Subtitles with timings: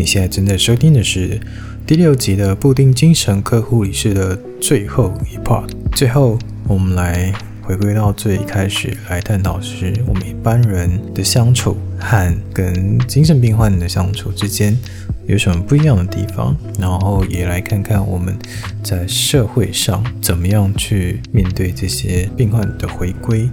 [0.00, 1.38] 你现在正在收听的是
[1.86, 5.68] 第六集的布丁精神科护理师的最后一 part。
[5.92, 7.30] 最后，我们来
[7.60, 14.74] 回归到最开始来探讨是我们一般人的相处和跟精神病患的相处之间
[15.26, 18.34] 有什么不一样的地方，然后也来看看我们
[18.82, 23.46] 在社会上怎么样去面对这些病患的回归。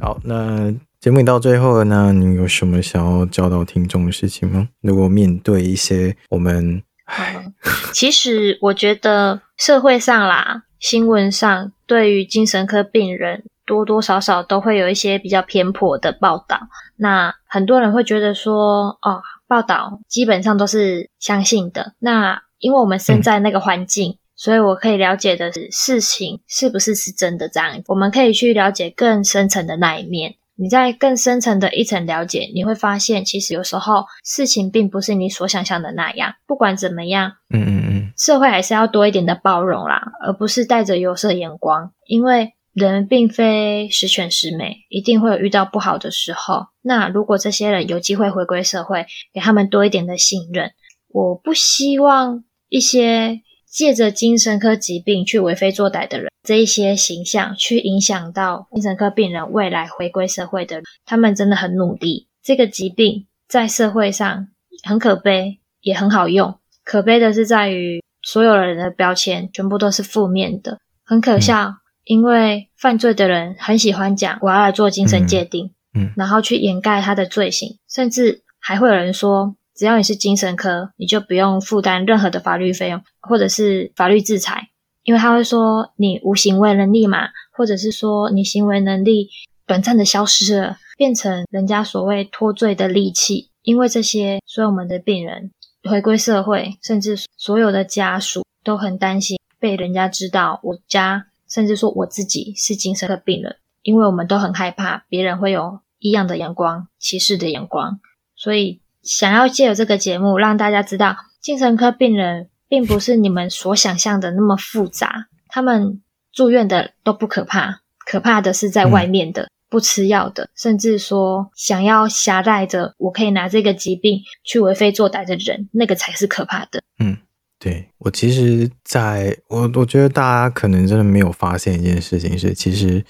[0.00, 0.74] 好，那
[1.04, 4.70] 节目到最后了呢，你有什么想要教导听众的事情吗？
[4.80, 7.52] 如果面对一些我们，嗯，
[7.92, 16.58] 其实我觉得社会上啦，新闻上对于精神科病人多多少少都会有一些比较偏颇的报道。
[16.96, 21.92] 那很多人会觉得说，哦，报道基本上都是相信的。
[21.98, 24.12] 那因为我们身在那个环境。
[24.12, 30.34] 嗯所以我可以了解的是事情是不是是真的这样，我们可以去了解更深层的那一面。
[30.56, 36.34] 你在更深层的一层了解，你会发现其实有时候事情并不是你所想象的那样。
[36.46, 41.92] 不管怎么样，嗯嗯嗯，社会还是要多一点的包容啦，而不是带着有色眼光。
[42.06, 46.66] 因为人并非十全十美，一定会有遇到不好的时候。
[46.82, 50.70] 那如果这些人有机会回归社会，给他们多一点的信任，
[51.08, 53.40] 我不希望一些。
[53.74, 62.28] 借着精神科疾病去为非作歹的人，这一些形象去影响到精神科病人未来回归社会的人，他们真的很努力。
[62.40, 64.46] 这个疾病在社会上
[64.84, 66.56] 很可悲，也很好用。
[66.84, 71.64] 可悲的是在于所有人的标签全部都是负面的，很可笑。
[71.64, 75.72] 嗯、因为犯罪的人很喜欢讲我要来做精神界定，
[76.16, 79.56] 然后去掩盖他的罪行，甚至还会有人说。
[79.74, 84.68] 只要你是精神科，你就不用负担任何的法律费用，或者是法律制裁，
[85.02, 89.28] 因为他会说你无行为能力嘛，或者是说你行为能力
[89.66, 93.50] 短暂的消失了，变成人家所谓脱罪的利器。
[93.62, 95.50] 因为这些，所以我们的病人
[95.90, 107.98] 回归社会，甚至所有的家属都很担心被人家知道我家，甚至说我自己是精神科病人，因为我们都很害怕别人会有异样的眼光、歧视的眼光，
[108.36, 108.83] 所以。
[109.04, 115.26] 想要借由这个节目让大家知道，精神科病人并不是你们所想象的那么复杂。
[115.48, 116.00] 他们
[116.32, 126.82] 住院的都不可怕，可怕的是在外面的、不吃药的，甚至说想要挟带着我可以拿这个疾病去为非作歹的人，那个才是可怕的。
[126.98, 127.18] 嗯，
[127.58, 133.04] 对，我其实在我我觉得大家可能真的没有发现一件事情是，其实。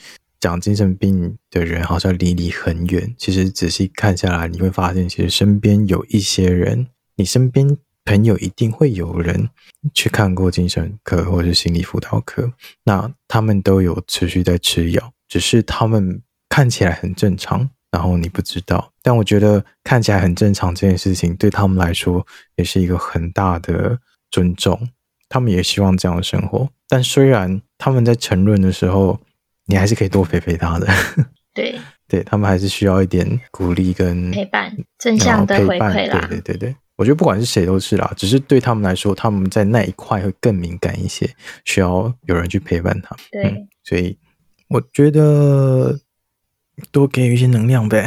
[0.44, 9.48] 讲精神病的人好像离你很远，其实仔细看下来，你会发现，其实身边有一些人，你身边朋友一定会有人
[9.94, 12.52] 去看过精神科或者是心理辅导科，
[12.84, 18.92] 那他们都有持续在吃药，只是他们看起来很正常，然后你不知道。
[19.02, 23.98] 但我觉得看起来很正常这件事情，对他们来说也是一个很大的
[24.30, 24.90] 尊重，
[25.26, 26.68] 他们也希望这样的生活。
[26.86, 29.18] 但虽然他们在沉沦的时候，
[29.66, 30.86] 你还是可以多陪陪他的，
[31.54, 36.26] 对， 对他们还是需要一点鼓励跟陪伴，正向的回馈啦。
[36.28, 41.28] 对对对对，我觉得不管是谁都是啦，只是对他们来说，他们在那一块会更敏感一些，
[41.64, 43.24] 需要有人去陪伴他们。
[43.32, 44.18] 对、嗯，所以
[44.68, 45.98] 我觉得
[46.92, 48.06] 多给予一些能量呗。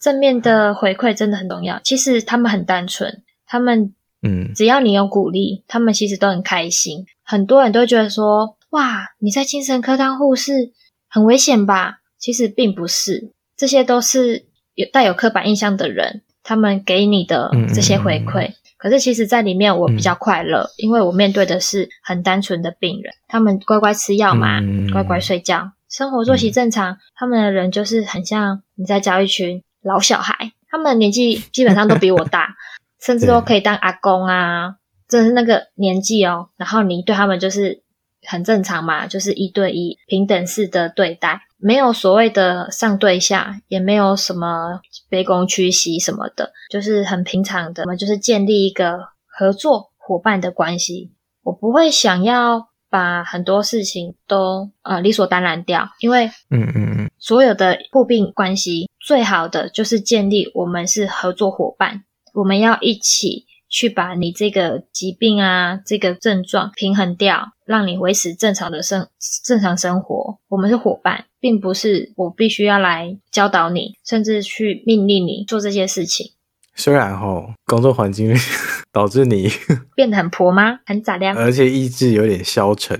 [0.00, 1.80] 正面的回馈真的很重要。
[1.84, 7.06] 其实他们很单纯，他们嗯，只要你有鼓励，他们其实都很开心。
[7.22, 8.57] 很多人都觉得说。
[8.70, 10.72] 哇，你在精神科当护士
[11.08, 12.00] 很危险吧？
[12.18, 18.48] 其实并不是，这些都是有带有刻板印象的人，他们给你的这些回馈。
[18.48, 26.92] 嗯、可是其实，在里面我比较快乐，嗯、因为我面对的是很单纯的病人，他们乖乖吃药嘛，嗯、乖乖睡觉，生活作息正常。
[26.92, 32.54] 嗯、他们的人就是很像你在教一群老小孩，他们的年纪基本上都比我大，
[33.00, 34.74] 甚至都可以当阿公啊，
[35.08, 36.50] 真的是那个年纪哦。
[36.58, 37.82] 然后你对他们就是。
[38.28, 44.80] 很正常嘛，就是一对一平等式的对待，没有所谓的上对下，也没有什么
[45.10, 47.82] 卑躬屈膝什么的，就是很平常的。
[47.84, 51.12] 我们就是建立一个合作伙伴的关系。
[51.42, 62.04] 我不会想要把很多事情都呃理所当然掉，因为嗯嗯嗯，所有的互病关系最好的就是建立我们是合作伙伴，
[62.34, 63.46] 我们要一起。
[63.70, 69.06] 去把你这个疾病啊，这个症状平衡掉，让你维持正常的生
[69.44, 70.38] 正常生活。
[70.48, 76.32] 我们是伙伴，并不是我必须要来教导你，甚至去命令你做这些事情。
[76.74, 78.34] 虽然齁，工作环境
[78.90, 79.50] 导致你
[79.94, 82.98] 变得很婆妈，很咋亮，而且意志有点消沉。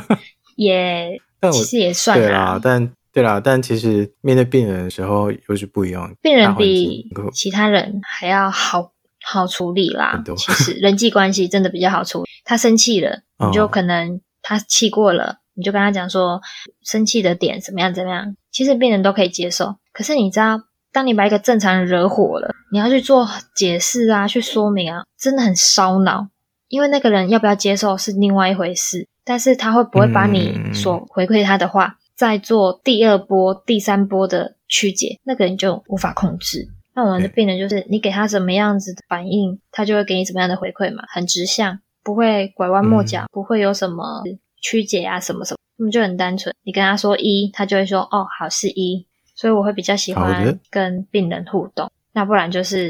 [0.56, 6.14] 也，但我其实也算对啦，但对啦，但其实面对病人的时候又是不一样。
[6.20, 8.92] 病人比其他人还要好
[9.24, 10.22] 好处理啦。
[10.36, 12.28] 其实人际关系真的比较好处理。
[12.44, 16.40] 他生气了，你就可能他气过了，你就跟他讲说
[16.82, 18.36] 生气的点怎么样怎么样。
[18.50, 19.76] 其实病人都可以接受。
[19.92, 20.60] 可是你知道，
[20.92, 26.28] 当你把一个正常人惹火了，你要去做解释啊，去说明啊，真的很烧脑。
[26.68, 36.68] 因为那个人要不要接受是另外一回事，但是他会不会把你所回馈他的话，嗯再做第二波、第三波的曲解，那个人就无法控制。
[36.94, 44.22] 那我们的病人就是，你给他什么样子的反应，他就会给你什么样的回馈嘛，很直向，不会拐弯抹角，嗯、不会有什么
[44.60, 46.54] 曲解啊，什么什么，他们就很单纯。
[46.62, 49.06] 你跟他说一，他就会说哦，好是一。
[49.34, 52.88] 所以我会比较喜欢跟病人互动，那不然就是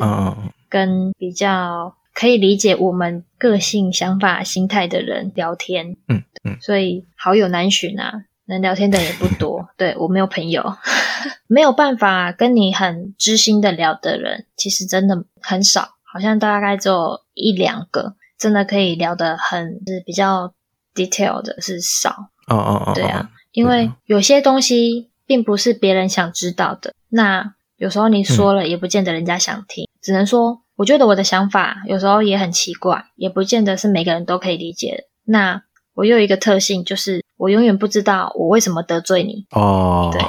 [0.69, 5.97] 跟比较可以理解我们个性、想法、心态的人聊天。
[6.09, 8.25] 嗯嗯，所以好友难寻啊。
[8.47, 10.75] 能聊天的也不多， 对，我没有朋友，
[11.47, 20.53] 没有办法跟你很知心的聊的人，其实真的很少，好像大概只有一两个，真的可以聊得很是比较
[20.95, 22.11] detail 的是少。
[22.49, 35.05] 哦哦哦，对啊，因为有些东西并不是别人想知道的，那有时候你说了也不见得人家想听，嗯、只能说我觉得我的想法有时候也很奇怪，也不见得是每个人都可以理解的。
[35.25, 35.63] 那
[35.95, 37.23] 我又有一个特性就是。
[37.39, 40.13] 我永远不知道我为什么得罪你哦，oh.
[40.13, 40.23] 对，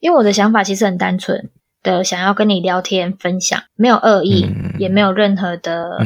[0.00, 1.50] 因为我的想法其实很单纯
[1.82, 5.98] 的，想要跟你聊天分享，没有恶意，嗯、也没有任何的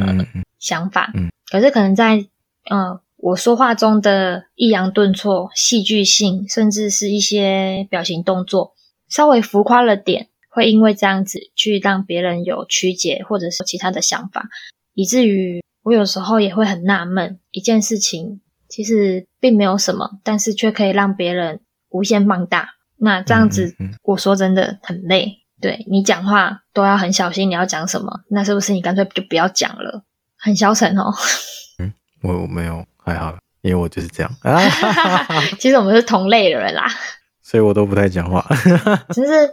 [0.58, 1.12] 想法。
[1.14, 2.26] 嗯、可是可能在
[2.70, 8.74] 呃我说话中的抑扬顿挫、戏剧性，甚至是一些表情动作
[9.08, 14.48] 稍微浮夸了点，会因为这样子去让别人有曲解，或者是其他的想法，
[14.94, 18.40] 以至于我有时候也会很纳闷一件事情。
[18.70, 22.68] 其实并没有什么，但是却可以让别人无限放大。
[22.98, 25.38] 那这样子，我说真的很累。
[25.58, 28.20] 对，你讲话都要很小心，你要讲什么？
[28.28, 30.04] 那是不是你干脆就不要讲了？
[30.38, 31.12] 很消沉哦。
[31.79, 31.93] 嗯，
[32.23, 34.32] 我我没有还好，因为我就是这样。
[35.58, 36.87] 其实我们是同类的人啦，
[37.43, 38.44] 所以我都不太讲话。
[39.11, 39.50] 其实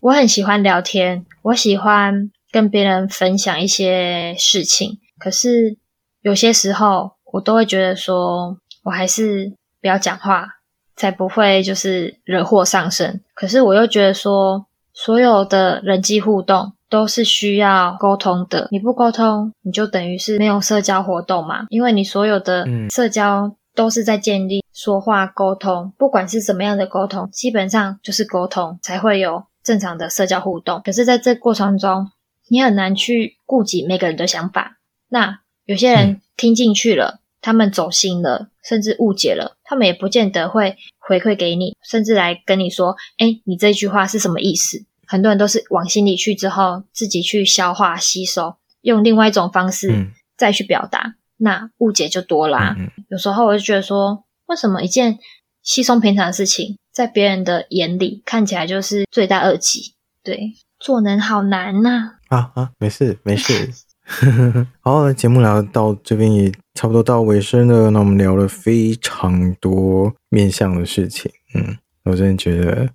[0.00, 4.98] 我很喜欢聊天，我喜欢跟别人分享一些事情。
[5.18, 5.76] 可是
[6.22, 7.18] 有些时候。
[7.30, 9.52] 我都会觉得说，我还是
[9.82, 10.48] 不要讲话，
[10.96, 13.22] 才不会就是惹祸上身。
[13.34, 14.64] 可是我又觉得说，
[14.94, 21.66] 所有的人际互动都是需要沟通的，你不沟通，你就等于是没有社交活动嘛。
[21.68, 30.80] 因为你所有的社交都是在建立说话沟通，不管是什么样的沟通，基本上就是沟通才会有正常的社交互动。
[30.84, 32.10] 可是在这过程中，
[32.48, 34.78] 你很难去顾及每个人的想法。
[35.08, 52.76] 那有些人听进去了，他们走心了，甚至误解了，他们也不见得会回馈给你，甚至来跟你说：“哎，你这句话是什么意思？”很多人都是往心里去之后，自己去消化吸收，用另外一种方式再去表达，嗯、那误解就多啦。
[52.78, 55.18] 嗯嗯，有时候我就觉得说，为什么一件
[55.62, 59.94] 稀松平常的事情，在别人的眼里看起来就是罪大恶极？
[60.22, 62.36] 对，做人好难呐、啊！
[62.36, 63.72] 啊啊，没事没事。
[64.80, 67.90] 好，节目聊到这边也差不多到尾声了。
[67.90, 72.88] 那我们聊了非常多面向的事情，嗯，我真的觉得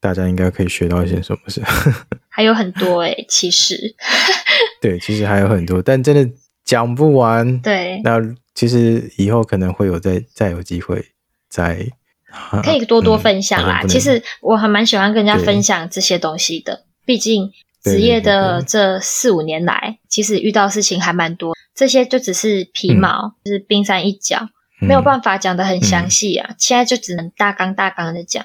[0.00, 1.62] 大家应该可以学到一些什么事。
[2.28, 3.94] 还有很多哎、欸，其实，
[4.80, 6.28] 对，其实还有很多，但真的
[6.64, 7.58] 讲不完。
[7.60, 8.20] 对，那
[8.54, 11.04] 其实以后可能会有再再有机会
[11.48, 11.86] 再
[12.62, 13.80] 可以多多分享啦。
[13.82, 17.50] 嗯、其实我还蛮喜欢跟人家分享这些东西的，毕竟。
[17.80, 24.48] 职业的这四五年来，其实遇到事情还蛮多，这些就只是皮毛，嗯、就是冰山一角，
[24.80, 26.50] 没有办法讲的很详细啊。
[26.50, 28.44] 嗯、现在就只能大纲大纲的讲。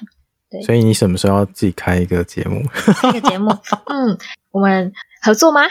[0.54, 2.62] 对，所以你什么时候要自己开一个节目？
[3.00, 3.50] 开个节目，
[3.86, 4.16] 嗯，
[4.52, 5.62] 我们合作吗？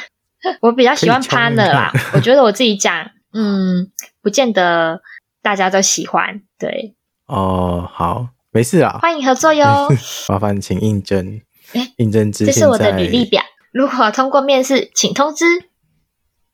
[0.62, 3.90] 我比较喜欢 partner 啦，我觉得我自己讲，嗯，
[4.22, 5.02] 不见得
[5.42, 6.40] 大家都喜欢。
[6.58, 6.94] 对，
[7.26, 9.88] 哦，好，没事啊，欢迎合作哟，
[10.30, 11.42] 麻烦请应征。
[11.74, 13.42] 哎，应征这是我的履历表。
[13.70, 15.44] 如果通过面试，请通知。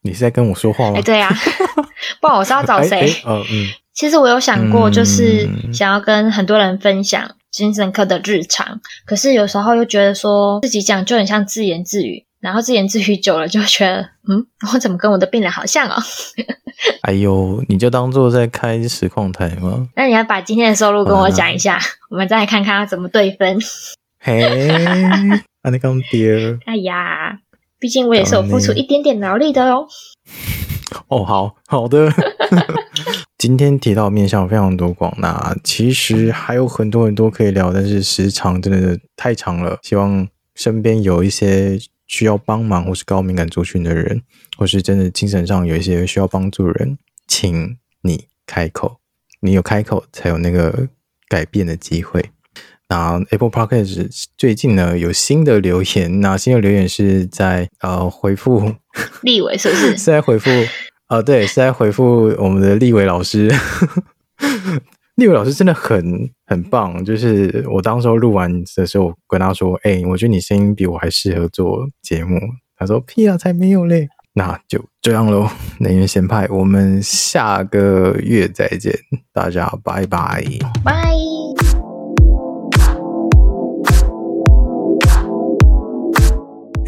[0.02, 0.98] 你是在跟我说话吗？
[0.98, 1.34] 哎，对呀、啊，
[2.20, 3.08] 不然我是要找谁？
[3.24, 3.68] 哦，嗯。
[3.94, 15.96] 其实我有想过，就是想要跟很多人分享精神科的日常，嗯、可是有时候又觉得说自己讲就很像自言自语，然后自言自语久了，就觉得 嗯，我怎么跟我的病人好像哦？
[17.02, 19.88] 哎呦，你就当做在开实况台吗？
[19.96, 23.58] 那你要把今天的收入跟我讲一下，啊、我们再来看看要怎么对分。
[24.20, 24.42] 嘿，
[25.62, 26.58] 阿你讲爹！
[26.66, 27.38] 哎呀，
[27.78, 29.86] 毕竟我也是有付出一点点劳力的哦。
[31.08, 32.10] 哦，好好的，
[33.48, 39.78] 今天提到面向非常多广，那其实还有很多很多可以聊，但是时长真的太长了。
[39.82, 44.20] 希望身边有一些需要帮忙或是高敏感族群的人，
[44.58, 48.98] 或是真的精神上有一些需要帮助的人，请你开口，
[49.40, 50.86] 你有开口才有那个
[51.26, 52.22] 改变的机会。
[52.90, 58.74] 那 Apple Podcast 最近呢有新的留言，那新的留言是在呃回复
[59.22, 59.90] 立伟是不是？
[59.96, 60.50] 是在回复
[61.08, 63.50] 啊、对，是在回复我们的立伟老师。
[65.16, 72.38] 立伟老师真的很很棒，就是我当时候录完的时候，我跟他说：“哎、我觉得你声音比我还适合做节目。”
[72.78, 75.48] 他说：“屁啊，才没有嘞！”那就这样喽，
[75.80, 78.96] 能源先派，我们下个月再见，
[79.32, 80.44] 大家拜拜，
[80.84, 81.27] 拜。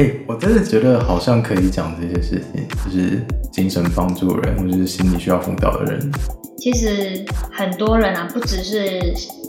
[0.00, 3.20] 欸、我真的觉得好像可以讲这些事情，就是
[3.52, 6.10] 精神帮助人，或者是心理需要辅导的人。
[6.56, 8.98] 其实很多人啊，不只是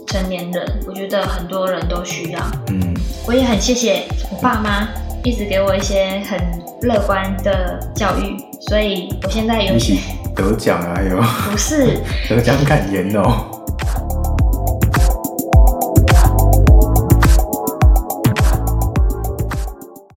[0.06, 2.40] 成年人，我觉得很多人都需要。
[2.68, 2.94] 嗯，
[3.26, 4.86] 我也很谢谢我爸妈
[5.24, 6.38] 一直给我一些很
[6.82, 8.36] 乐观的教育，
[8.68, 9.96] 所以我现在有些
[10.36, 11.16] 得奖啊，有？
[11.50, 13.51] 不是， 得奖感言哦。